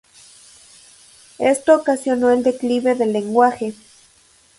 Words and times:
Esto 1.37 1.75
ocasionó 1.75 2.31
el 2.31 2.41
declive 2.41 2.95
del 2.95 3.13
lenguaje. 3.13 3.75